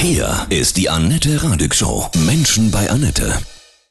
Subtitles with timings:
[0.00, 2.06] Hier ist die Annette Radig Show.
[2.24, 3.32] Menschen bei Annette.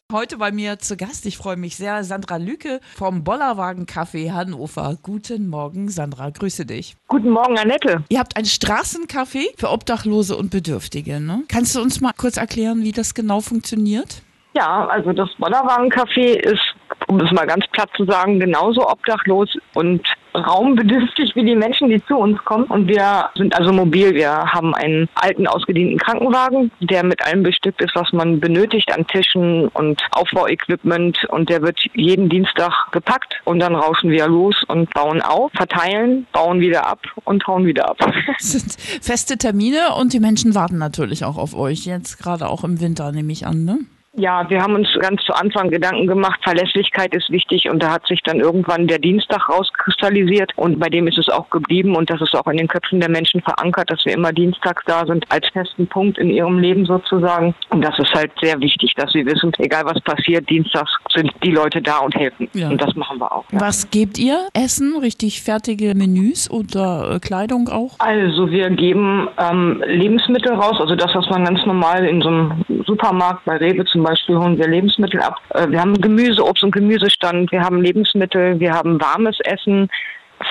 [0.09, 4.95] Heute bei mir zu Gast, ich freue mich sehr, Sandra Lücke vom Bollerwagen Café Hannover.
[5.03, 6.95] Guten Morgen, Sandra, grüße dich.
[7.09, 8.05] Guten Morgen, Annette.
[8.07, 11.43] Ihr habt ein Straßencafé für Obdachlose und Bedürftige, ne?
[11.49, 14.21] Kannst du uns mal kurz erklären, wie das genau funktioniert?
[14.55, 16.73] Ja, also das Bollerwagen Café ist,
[17.07, 20.01] um es mal ganz platt zu sagen, genauso obdachlos und
[20.35, 22.65] raumbedürftig wie die Menschen, die zu uns kommen.
[22.65, 24.13] Und wir sind also mobil.
[24.13, 29.07] Wir haben einen alten, ausgedienten Krankenwagen, der mit allem bestückt ist, was man benötigt an
[29.07, 31.25] Tischen und Aufbauequipment.
[31.29, 36.27] Und der wird jeden Dienstag gepackt und dann rauschen wir los und bauen auf, verteilen,
[36.31, 37.97] bauen wieder ab und hauen wieder ab.
[38.37, 41.85] Das sind feste Termine und die Menschen warten natürlich auch auf euch.
[41.85, 43.79] Jetzt gerade auch im Winter, nehme ich an, ne?
[44.19, 48.07] Ja, wir haben uns ganz zu Anfang Gedanken gemacht, Verlässlichkeit ist wichtig und da hat
[48.07, 52.19] sich dann irgendwann der Dienstag rauskristallisiert und bei dem ist es auch geblieben und das
[52.21, 55.47] ist auch in den Köpfen der Menschen verankert, dass wir immer dienstags da sind als
[55.49, 59.51] festen Punkt in ihrem Leben sozusagen und das ist halt sehr wichtig, dass sie wissen,
[59.59, 62.69] egal was passiert, dienstags sind die Leute da und helfen ja.
[62.69, 63.45] und das machen wir auch.
[63.51, 63.61] Ja.
[63.61, 64.47] Was gebt ihr?
[64.55, 67.93] Essen, richtig fertige Menüs oder äh, Kleidung auch?
[67.99, 72.65] Also wir geben ähm, Lebensmittel raus, also das, was man ganz normal in so einem
[72.87, 75.35] Supermarkt bei Rewe zum Beispiel holen wir Lebensmittel ab.
[75.49, 79.89] Äh, wir haben Gemüse, Obst und Gemüsestand, wir haben Lebensmittel, wir haben warmes Essen,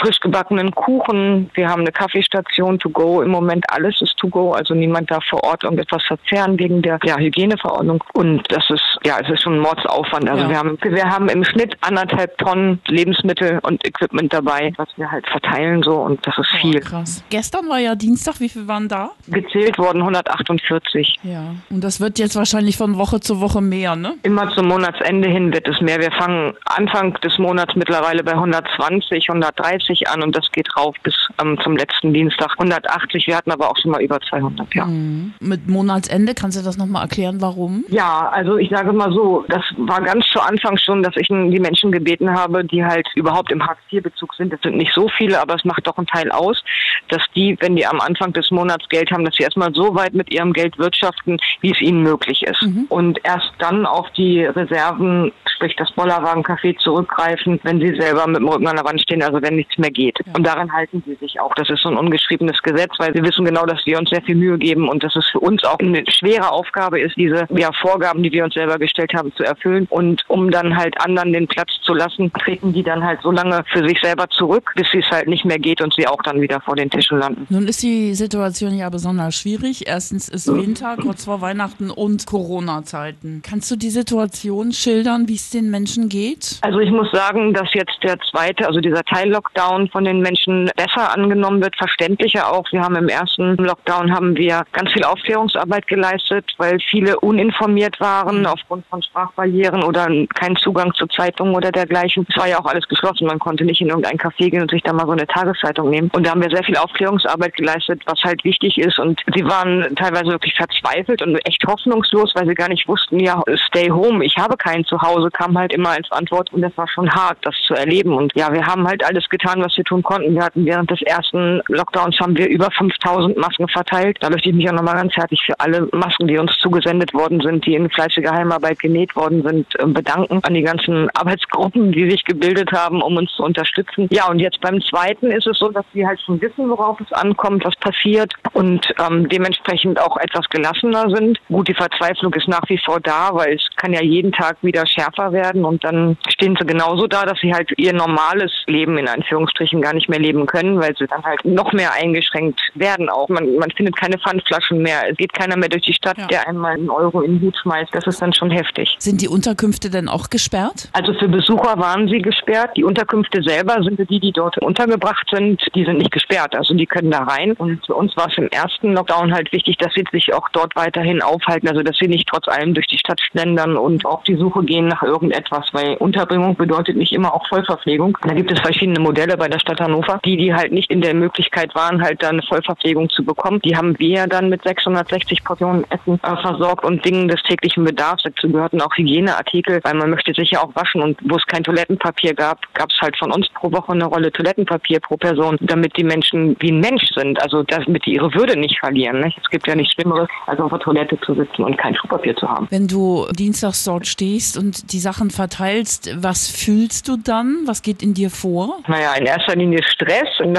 [0.00, 1.50] frisch gebackenen Kuchen.
[1.54, 3.22] Wir haben eine Kaffeestation to go.
[3.22, 4.52] Im Moment alles ist to go.
[4.52, 8.02] Also niemand darf vor Ort irgendetwas verzehren wegen der ja, Hygieneverordnung.
[8.12, 10.28] Und das ist, ja, es ist schon ein Mordsaufwand.
[10.28, 10.48] Also ja.
[10.50, 15.26] wir haben, wir haben im Schnitt anderthalb Tonnen Lebensmittel und Equipment dabei, was wir halt
[15.28, 15.96] verteilen so.
[15.96, 16.78] Und das ist viel.
[16.78, 17.24] Oh, krass.
[17.30, 18.40] Gestern war ja Dienstag.
[18.40, 19.10] Wie viel waren da?
[19.28, 21.16] Gezählt worden 148.
[21.22, 21.54] Ja.
[21.70, 24.14] Und das wird jetzt wahrscheinlich von Woche zu Woche mehr, ne?
[24.22, 26.00] Immer zum Monatsende hin wird es mehr.
[26.00, 30.94] Wir fangen Anfang des Monats mittlerweile bei 120, 130 130 an und das geht rauf
[31.02, 33.26] bis ähm, zum letzten Dienstag 180.
[33.26, 34.86] Wir hatten aber auch schon mal über 200, ja.
[34.86, 35.34] Mhm.
[35.40, 37.84] Mit Monatsende, kannst du das nochmal erklären, warum?
[37.88, 41.60] Ja, also ich sage mal so, das war ganz zu Anfang schon, dass ich die
[41.60, 45.54] Menschen gebeten habe, die halt überhaupt im Hartz-IV-Bezug sind, das sind nicht so viele, aber
[45.54, 46.62] es macht doch einen Teil aus,
[47.08, 50.14] dass die, wenn die am Anfang des Monats Geld haben, dass sie erstmal so weit
[50.14, 52.62] mit ihrem Geld wirtschaften, wie es ihnen möglich ist.
[52.62, 52.86] Mhm.
[52.88, 58.48] Und erst dann auf die Reserven, sprich das Bollerwagen-Café zurückgreifen, wenn sie selber mit dem
[58.48, 60.18] Rücken an der Wand stehen, also wenn nichts mehr geht.
[60.24, 60.32] Ja.
[60.34, 61.54] Und daran halten sie sich auch.
[61.54, 64.34] Das ist so ein ungeschriebenes Gesetz, weil sie wissen genau, dass wir uns sehr viel
[64.34, 68.22] Mühe geben und dass es für uns auch eine schwere Aufgabe ist, diese ja, Vorgaben,
[68.22, 69.86] die wir uns selber gestellt haben, zu erfüllen.
[69.90, 73.64] Und um dann halt anderen den Platz zu lassen, treten die dann halt so lange
[73.72, 76.60] für sich selber zurück, bis es halt nicht mehr geht und sie auch dann wieder
[76.60, 77.46] vor den Tischen landen.
[77.50, 79.86] Nun ist die Situation ja besonders schwierig.
[79.86, 83.42] Erstens ist Winter, kurz vor Weihnachten und Corona-Zeiten.
[83.44, 86.58] Kannst du die Situation schildern, wie es den Menschen geht?
[86.62, 89.55] Also ich muss sagen, dass jetzt der zweite, also dieser Teil-Lockdown
[89.90, 92.64] von den Menschen besser angenommen wird, verständlicher auch.
[92.72, 98.44] Wir haben im ersten Lockdown haben wir ganz viel Aufklärungsarbeit geleistet, weil viele uninformiert waren
[98.46, 102.26] aufgrund von Sprachbarrieren oder keinen Zugang zu Zeitungen oder dergleichen.
[102.28, 103.26] Es war ja auch alles geschlossen.
[103.26, 106.10] Man konnte nicht in irgendein Café gehen und sich da mal so eine Tageszeitung nehmen.
[106.12, 108.98] Und da haben wir sehr viel Aufklärungsarbeit geleistet, was halt wichtig ist.
[108.98, 113.42] Und sie waren teilweise wirklich verzweifelt und echt hoffnungslos, weil sie gar nicht wussten, ja,
[113.68, 114.24] stay home.
[114.24, 116.52] Ich habe kein Zuhause, kam halt immer als Antwort.
[116.52, 118.14] Und das war schon hart, das zu erleben.
[118.14, 120.34] Und ja, wir haben halt alles getan, was wir tun konnten.
[120.34, 124.18] Wir hatten während des ersten Lockdowns haben wir über 5000 Masken verteilt.
[124.20, 127.40] Da möchte ich mich auch nochmal ganz herzlich für alle Masken, die uns zugesendet worden
[127.40, 130.40] sind, die in fleißiger Heimarbeit genäht worden sind, ähm, bedanken.
[130.42, 134.08] An die ganzen Arbeitsgruppen, die sich gebildet haben, um uns zu unterstützen.
[134.10, 137.12] Ja, und jetzt beim zweiten ist es so, dass wir halt schon wissen, worauf es
[137.12, 141.38] ankommt, was passiert und ähm, dementsprechend auch etwas gelassener sind.
[141.48, 144.86] Gut, die Verzweiflung ist nach wie vor da, weil es kann ja jeden Tag wieder
[144.86, 149.08] schärfer werden und dann stehen sie genauso da, dass sie halt ihr normales Leben in
[149.36, 153.28] Anführungsstrichen gar nicht mehr leben können, weil sie dann halt noch mehr eingeschränkt werden auch.
[153.28, 155.10] Man, man findet keine Pfandflaschen mehr.
[155.10, 156.26] Es geht keiner mehr durch die Stadt, ja.
[156.26, 157.94] der einmal einen Euro in den Hut schmeißt.
[157.94, 158.96] Das ist dann schon heftig.
[158.98, 160.88] Sind die Unterkünfte denn auch gesperrt?
[160.92, 162.70] Also für Besucher waren sie gesperrt.
[162.76, 166.56] Die Unterkünfte selber sind die, die dort untergebracht sind, die sind nicht gesperrt.
[166.56, 167.52] Also die können da rein.
[167.52, 170.74] Und für uns war es im ersten Lockdown halt wichtig, dass sie sich auch dort
[170.76, 171.68] weiterhin aufhalten.
[171.68, 174.88] Also dass sie nicht trotz allem durch die Stadt schlendern und auf die Suche gehen
[174.88, 178.16] nach irgendetwas, weil Unterbringung bedeutet nicht immer auch Vollverpflegung.
[178.22, 181.14] Da gibt es verschiedene Modelle bei der Stadt Hannover, die, die halt nicht in der
[181.14, 183.60] Möglichkeit waren, halt dann Vollverpflegung zu bekommen.
[183.64, 188.22] Die haben wir dann mit 660 Portionen Essen äh, versorgt und Dingen des täglichen Bedarfs.
[188.22, 191.64] Dazu gehörten auch Hygieneartikel, weil man möchte sich ja auch waschen und wo es kein
[191.64, 195.96] Toilettenpapier gab, gab es halt von uns pro Woche eine Rolle Toilettenpapier pro Person, damit
[195.96, 199.20] die Menschen wie ein Mensch sind, also damit die ihre Würde nicht verlieren.
[199.20, 199.38] Nicht?
[199.42, 202.48] Es gibt ja nichts Schlimmeres, als auf der Toilette zu sitzen und kein Schuhpapier zu
[202.48, 202.66] haben.
[202.70, 207.62] Wenn du dienstags dort stehst und die Sachen verteilst, was fühlst du dann?
[207.66, 208.80] Was geht in dir vor?
[208.86, 210.58] Naja, in erster Linie Stress und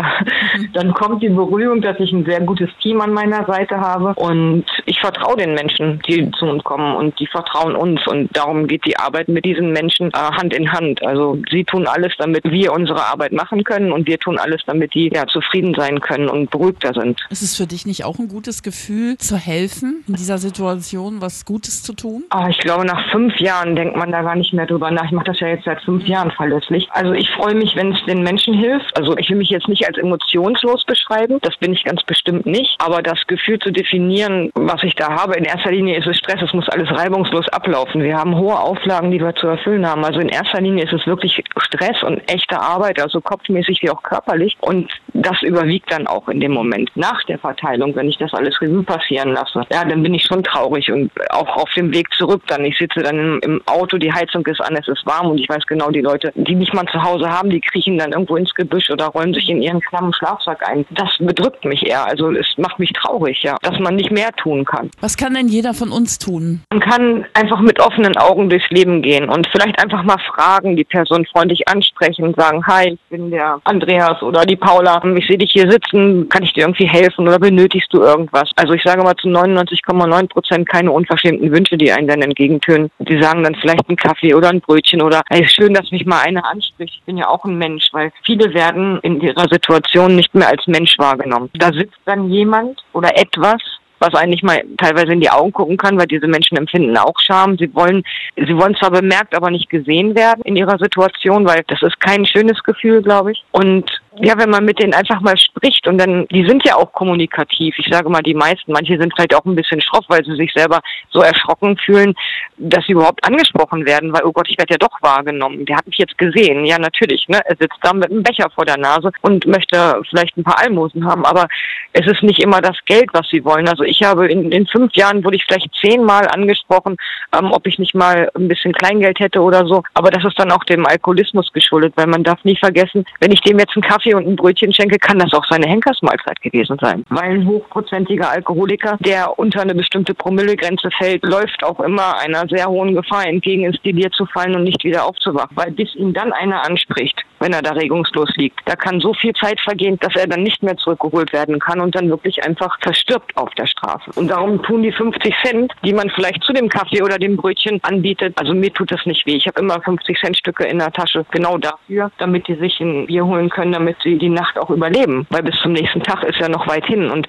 [0.73, 4.65] dann kommt die Beruhigung, dass ich ein sehr gutes Team an meiner Seite habe und
[4.85, 8.85] ich vertraue den Menschen, die zu uns kommen und die vertrauen uns und darum geht
[8.85, 11.05] die Arbeit mit diesen Menschen äh, Hand in Hand.
[11.05, 14.93] Also sie tun alles, damit wir unsere Arbeit machen können und wir tun alles, damit
[14.93, 17.19] die ja zufrieden sein können und beruhigter sind.
[17.29, 21.45] Ist es für dich nicht auch ein gutes Gefühl, zu helfen, in dieser Situation was
[21.45, 22.23] Gutes zu tun?
[22.29, 25.05] Ah, ich glaube, nach fünf Jahren denkt man da gar nicht mehr drüber nach.
[25.05, 26.87] Ich mache das ja jetzt seit fünf Jahren verlässlich.
[26.91, 28.95] Also ich freue mich, wenn es den Menschen hilft.
[28.97, 31.39] Also ich will mich jetzt nicht als emotionslos beschreiben.
[31.41, 32.75] Das bin ich ganz bestimmt nicht.
[32.79, 36.41] Aber das Gefühl zu definieren, was ich da habe, in erster Linie ist es Stress.
[36.41, 38.03] Es muss alles reibungslos ablaufen.
[38.03, 40.03] Wir haben hohe Auflagen, die wir zu erfüllen haben.
[40.03, 44.03] Also in erster Linie ist es wirklich Stress und echte Arbeit, also kopfmäßig wie auch
[44.03, 44.57] körperlich.
[44.61, 44.91] Und
[45.21, 46.91] das überwiegt dann auch in dem Moment.
[46.95, 50.43] Nach der Verteilung, wenn ich das alles Revue passieren lasse, ja, dann bin ich schon
[50.43, 52.65] traurig und auch auf dem Weg zurück dann.
[52.65, 55.49] Ich sitze dann im, im Auto, die Heizung ist an, es ist warm und ich
[55.49, 58.53] weiß genau, die Leute, die nicht mal zu Hause haben, die kriechen dann irgendwo ins
[58.53, 60.85] Gebüsch oder rollen sich in ihren klammen Schlafsack ein.
[60.91, 62.05] Das bedrückt mich eher.
[62.05, 64.91] Also es macht mich traurig, ja, dass man nicht mehr tun kann.
[65.01, 66.61] Was kann denn jeder von uns tun?
[66.71, 70.83] Man kann einfach mit offenen Augen durchs Leben gehen und vielleicht einfach mal fragen, die
[70.83, 75.37] Person freundlich ansprechen und sagen, hi, ich bin der Andreas oder die Paula, ich sehe
[75.37, 78.49] dich hier sitzen, kann ich dir irgendwie helfen oder benötigst du irgendwas?
[78.55, 82.89] Also ich sage mal zu 99,9 Prozent keine unverschämten Wünsche, die einen dann entgegentönen.
[82.99, 86.21] Die sagen dann vielleicht einen Kaffee oder ein Brötchen oder hey, schön, dass mich mal
[86.21, 86.95] einer anspricht.
[86.95, 90.65] Ich bin ja auch ein Mensch, weil viele werden in ihrer Situation nicht mehr als
[90.67, 91.49] Mensch wahrgenommen.
[91.53, 93.61] Da sitzt dann jemand oder etwas,
[93.99, 97.57] was eigentlich mal teilweise in die Augen gucken kann, weil diese Menschen empfinden auch Scham.
[97.57, 98.03] Sie wollen,
[98.35, 102.25] sie wollen zwar bemerkt, aber nicht gesehen werden in ihrer Situation, weil das ist kein
[102.25, 103.43] schönes Gefühl, glaube ich.
[103.51, 103.89] Und
[104.19, 107.75] ja, wenn man mit denen einfach mal spricht und dann, die sind ja auch kommunikativ.
[107.77, 110.51] Ich sage mal, die meisten, manche sind vielleicht auch ein bisschen schroff, weil sie sich
[110.53, 110.81] selber
[111.11, 112.15] so erschrocken fühlen,
[112.57, 115.65] dass sie überhaupt angesprochen werden, weil, oh Gott, ich werde ja doch wahrgenommen.
[115.65, 116.65] Der hat mich jetzt gesehen.
[116.65, 117.39] Ja, natürlich, ne?
[117.45, 121.05] Er sitzt da mit einem Becher vor der Nase und möchte vielleicht ein paar Almosen
[121.05, 121.47] haben, aber
[121.93, 123.67] es ist nicht immer das Geld, was sie wollen.
[123.67, 126.97] Also ich habe in, in fünf Jahren wurde ich vielleicht zehnmal angesprochen,
[127.37, 129.83] ähm, ob ich nicht mal ein bisschen Kleingeld hätte oder so.
[129.93, 133.41] Aber das ist dann auch dem Alkoholismus geschuldet, weil man darf nie vergessen, wenn ich
[133.41, 137.03] dem jetzt einen Kaffee und ein Brötchen schenke, kann das auch seine Henkersmahlzeit gewesen sein.
[137.09, 142.67] Weil ein hochprozentiger Alkoholiker, der unter eine bestimmte Promillegrenze fällt, läuft auch immer einer sehr
[142.67, 145.55] hohen Gefahr entgegen, ins Delir zu fallen und nicht wieder aufzuwachen.
[145.55, 149.33] Weil bis ihn dann einer anspricht, wenn er da regungslos liegt, da kann so viel
[149.33, 153.35] Zeit vergehen, dass er dann nicht mehr zurückgeholt werden kann und dann wirklich einfach verstirbt
[153.37, 154.11] auf der Straße.
[154.15, 157.79] Und darum tun die 50 Cent, die man vielleicht zu dem Kaffee oder dem Brötchen
[157.83, 159.35] anbietet, also mir tut das nicht weh.
[159.35, 163.07] Ich habe immer 50 Cent Stücke in der Tasche, genau dafür, damit die sich ein
[163.07, 165.25] Bier holen können, damit sie die Nacht auch überleben.
[165.29, 167.09] Weil bis zum nächsten Tag ist ja noch weit hin.
[167.09, 167.27] Und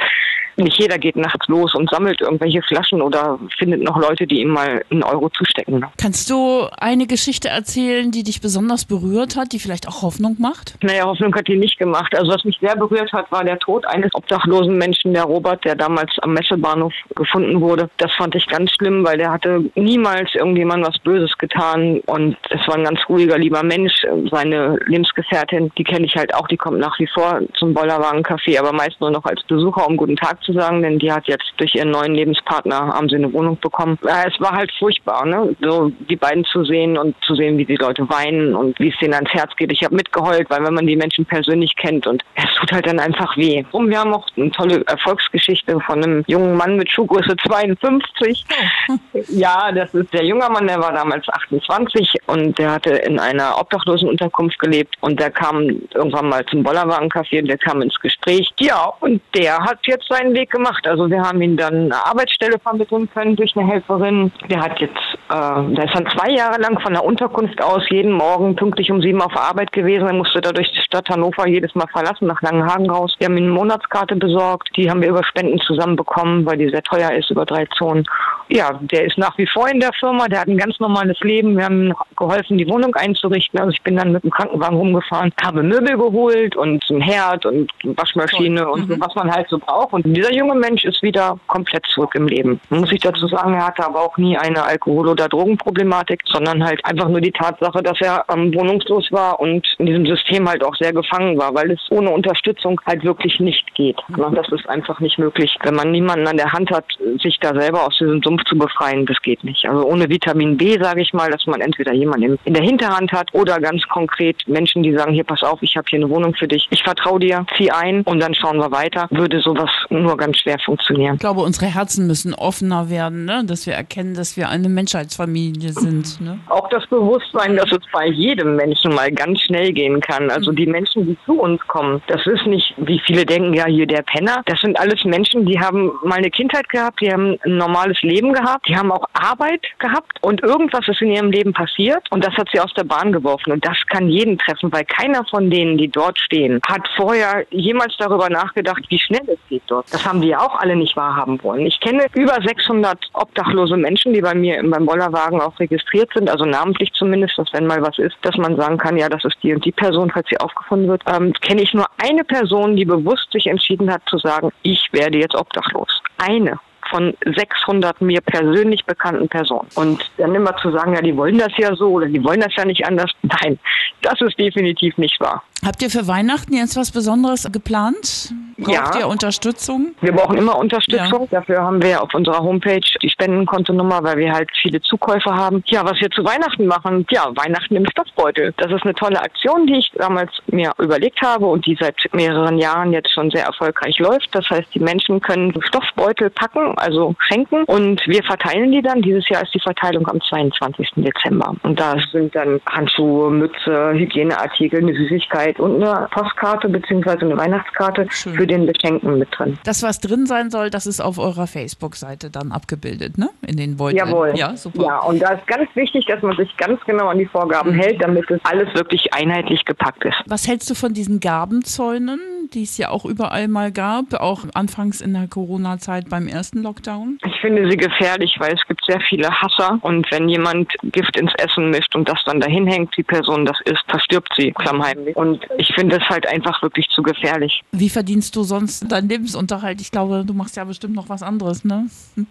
[0.58, 4.48] nicht jeder geht nachts los und sammelt irgendwelche Flaschen oder findet noch Leute, die ihm
[4.48, 5.84] mal einen Euro zustecken.
[5.98, 10.76] Kannst du eine Geschichte erzählen, die dich besonders berührt hat, die vielleicht auch Hoffnung macht?
[10.82, 12.16] Naja, Hoffnung hat die nicht gemacht.
[12.16, 15.76] Also was mich sehr berührt hat, war der Tod eines obdachlosen Menschen, der Robert, der
[15.76, 17.88] damals am Messebahnhof gefunden wurde.
[17.98, 22.66] Das fand ich ganz schlimm, weil der hatte niemals irgendjemand was Böses getan und es
[22.66, 23.94] war ein ganz ruhiger, lieber Mensch.
[24.30, 28.72] Seine Lebensgefährtin, die kenne ich halt auch, die kommt nach wie vor zum Bollerwagen-Café, aber
[28.72, 31.74] meist nur noch als Besucher, um guten Tag zu sagen, denn die hat jetzt durch
[31.74, 33.98] ihren neuen Lebenspartner haben sie eine Wohnung bekommen.
[34.02, 35.54] Es war halt furchtbar, ne?
[35.60, 38.98] So die beiden zu sehen und zu sehen, wie die Leute weinen und wie es
[38.98, 39.72] denen ans Herz geht.
[39.72, 42.98] Ich habe mitgeheult, weil wenn man die Menschen persönlich kennt und es tut halt dann
[42.98, 43.64] einfach weh.
[43.72, 48.44] Und wir haben auch eine tolle Erfolgsgeschichte von einem jungen Mann mit Schuhgröße 52.
[49.28, 53.58] ja, das ist der junge Mann, der war damals 28 und der hatte in einer
[53.58, 58.48] Obdachlosenunterkunft gelebt und der kam irgendwann mal zum Bollerwagencafé und der kam ins Gespräch.
[58.60, 60.86] Ja, und der hat jetzt seinen Weg gemacht.
[60.86, 64.32] Also wir haben ihn dann eine Arbeitsstelle vermitteln können durch eine Helferin.
[64.50, 64.96] Der hat jetzt,
[65.30, 69.00] äh, der ist dann zwei Jahre lang von der Unterkunft aus jeden Morgen pünktlich um
[69.00, 70.06] sieben auf Arbeit gewesen.
[70.06, 73.14] Er musste da durch die Stadt Hannover jedes Mal verlassen, nach Langenhagen raus.
[73.18, 74.68] Wir haben ihm eine Monatskarte besorgt.
[74.76, 78.04] Die haben wir über Spenden zusammenbekommen, weil die sehr teuer ist, über drei Zonen.
[78.48, 80.26] Ja, der ist nach wie vor in der Firma.
[80.28, 81.56] Der hat ein ganz normales Leben.
[81.56, 83.58] Wir haben ihm geholfen, die Wohnung einzurichten.
[83.58, 87.70] Also ich bin dann mit dem Krankenwagen rumgefahren, habe Möbel geholt und ein Herd und
[87.82, 88.72] Waschmaschine Toll.
[88.72, 89.00] und mhm.
[89.00, 89.92] was man halt so braucht.
[89.92, 92.60] Und dieser junge Mensch ist wieder komplett zurück im Leben.
[92.70, 96.84] Muss ich dazu sagen, er hatte aber auch nie eine Alkohol- oder Drogenproblematik, sondern halt
[96.84, 100.74] einfach nur die Tatsache, dass er ähm, wohnungslos war und in diesem System halt auch
[100.76, 103.98] sehr gefangen war, weil es ohne Unterstützung halt wirklich nicht geht.
[104.08, 104.34] Mhm.
[104.34, 105.56] Das ist einfach nicht möglich.
[105.62, 106.84] Wenn man niemanden an der Hand hat,
[107.22, 109.64] sich da selber aus diesem Sumpf zu befreien, das geht nicht.
[109.66, 113.32] Also ohne Vitamin B, sage ich mal, dass man entweder jemanden in der Hinterhand hat
[113.32, 116.48] oder ganz konkret Menschen, die sagen, hier pass auf, ich habe hier eine Wohnung für
[116.48, 120.16] dich, ich vertraue dir, zieh ein und dann schauen wir weiter, würde sowas nur nur
[120.16, 121.14] ganz schwer funktionieren.
[121.14, 123.42] Ich glaube, unsere Herzen müssen offener werden, ne?
[123.44, 126.20] dass wir erkennen, dass wir eine Menschheitsfamilie sind.
[126.20, 126.40] Ne?
[126.48, 130.30] Auch das Bewusstsein, dass es bei jedem Menschen mal ganz schnell gehen kann.
[130.30, 133.86] Also die Menschen, die zu uns kommen, das ist nicht, wie viele denken, ja, hier
[133.86, 134.42] der Penner.
[134.46, 138.32] Das sind alles Menschen, die haben mal eine Kindheit gehabt, die haben ein normales Leben
[138.32, 142.34] gehabt, die haben auch Arbeit gehabt und irgendwas ist in ihrem Leben passiert und das
[142.34, 143.52] hat sie aus der Bahn geworfen.
[143.52, 147.96] Und das kann jeden treffen, weil keiner von denen, die dort stehen, hat vorher jemals
[147.98, 149.92] darüber nachgedacht, wie schnell es geht dort.
[149.92, 151.66] Das haben die ja auch alle nicht wahrhaben wollen.
[151.66, 156.44] Ich kenne über 600 obdachlose Menschen, die bei mir beim Bollerwagen auch registriert sind, also
[156.44, 159.52] namentlich zumindest, dass wenn mal was ist, dass man sagen kann, ja, das ist die
[159.52, 161.02] und die Person, falls sie aufgefunden wird.
[161.06, 165.18] Ähm, kenne ich nur eine Person, die bewusst sich entschieden hat zu sagen, ich werde
[165.18, 166.02] jetzt obdachlos.
[166.18, 166.58] Eine
[166.90, 169.68] von 600 mir persönlich bekannten Personen.
[169.74, 172.54] Und dann immer zu sagen, ja, die wollen das ja so oder die wollen das
[172.56, 173.10] ja nicht anders.
[173.22, 173.58] Nein,
[174.02, 175.42] das ist definitiv nicht wahr.
[175.64, 178.32] Habt ihr für Weihnachten jetzt was Besonderes geplant?
[178.58, 179.00] Braucht Ja.
[179.00, 179.94] ihr Unterstützung?
[180.00, 181.28] Wir brauchen immer Unterstützung.
[181.30, 185.62] Dafür haben wir auf unserer Homepage die Spendenkontonummer, weil wir halt viele Zukäufe haben.
[185.66, 188.52] Ja, was wir zu Weihnachten machen, ja, Weihnachten im Stoffbeutel.
[188.56, 192.58] Das ist eine tolle Aktion, die ich damals mir überlegt habe und die seit mehreren
[192.58, 194.28] Jahren jetzt schon sehr erfolgreich läuft.
[194.32, 199.02] Das heißt, die Menschen können Stoffbeutel packen, also schenken und wir verteilen die dann.
[199.02, 200.90] Dieses Jahr ist die Verteilung am 22.
[200.96, 201.54] Dezember.
[201.62, 208.06] Und da sind dann Handschuhe, Mütze, Hygieneartikel, eine Süßigkeit und eine Postkarte beziehungsweise eine Weihnachtskarte
[208.10, 208.34] Schön.
[208.34, 209.58] für den Beschenkten mit drin.
[209.64, 213.30] Das, was drin sein soll, das ist auf eurer Facebook-Seite dann abgebildet, ne?
[213.46, 213.98] In den Beuteln.
[213.98, 214.32] Jawohl.
[214.36, 214.82] Ja, super.
[214.82, 218.02] Ja, und da ist ganz wichtig, dass man sich ganz genau an die Vorgaben hält,
[218.02, 220.16] damit es alles wirklich einheitlich gepackt ist.
[220.26, 222.20] Was hältst du von diesen Gabenzäunen,
[222.54, 227.18] die es ja auch überall mal gab, auch anfangs in der Corona-Zeit beim ersten Lockdown?
[227.24, 231.32] Ich finde sie gefährlich, weil es gibt sehr viele Hasser und wenn jemand Gift ins
[231.38, 235.16] Essen mischt und das dann dahin hängt, die Person das isst, verstirbt sie klammheimlich.
[235.16, 237.62] Und ich finde es halt einfach wirklich zu gefährlich.
[237.72, 239.80] Wie verdienst du sonst deinen Lebensunterhalt?
[239.80, 241.86] Ich glaube, du machst ja bestimmt noch was anderes, ne?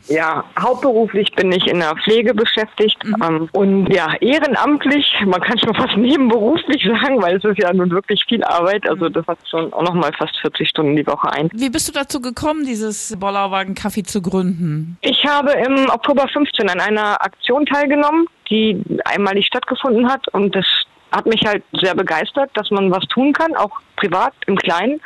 [0.08, 5.76] Ja, hauptberuflich bin ich in der Pflege beschäftigt ähm, und ja, ehrenamtlich, man kann schon
[5.76, 9.72] fast nebenberuflich sagen, weil es ist ja nun wirklich viel Arbeit, also das hat schon
[9.74, 11.50] auch nochmal fast 40 Stunden die Woche ein.
[11.54, 14.98] Wie bist du dazu gekommen, dieses Bollerwagen Kaffee zu gründen?
[15.02, 20.66] Ich habe im Oktober 15 an einer Aktion teilgenommen, die einmalig stattgefunden hat und das
[21.12, 25.00] hat mich halt sehr begeistert, dass man was tun kann, auch privat im Kleinen.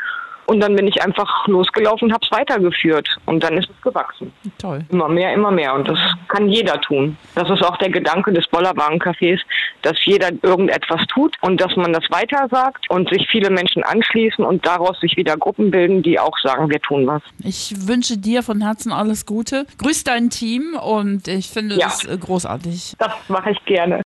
[0.52, 3.08] Und dann bin ich einfach losgelaufen und habe es weitergeführt.
[3.26, 4.34] Und dann ist es gewachsen.
[4.58, 4.84] Toll.
[4.90, 5.74] Immer mehr, immer mehr.
[5.74, 7.16] Und das kann jeder tun.
[7.36, 9.40] Das ist auch der Gedanke des Bollerwagen-Cafés,
[9.82, 14.66] dass jeder irgendetwas tut und dass man das weitersagt und sich viele Menschen anschließen und
[14.66, 17.22] daraus sich wieder Gruppen bilden, die auch sagen, wir tun was.
[17.46, 19.66] Ich wünsche dir von Herzen alles Gute.
[19.78, 21.88] Grüß dein Team und ich finde Ja.
[21.88, 22.96] es großartig.
[23.00, 24.00] Das mache ich gerne.